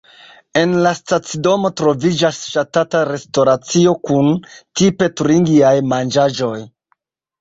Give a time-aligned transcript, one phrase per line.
[0.61, 4.33] En la stacidomo troviĝas ŝatata restoracio kun
[4.81, 6.57] tipe turingiaj manĝaĵoj.